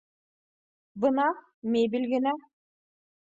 [1.03, 1.27] —Бына
[1.75, 2.33] мебель генә